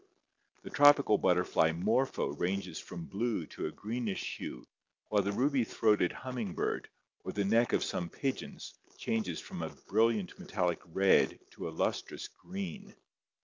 [0.63, 4.65] The tropical butterfly Morpho ranges from blue to a greenish hue,
[5.09, 6.89] COLORATION AND MIMICRY 231 while the ruby throated humming bird
[7.23, 12.27] or the neck of some pigeons changes from a brilliant metallic red to a lustrous
[12.27, 12.95] green.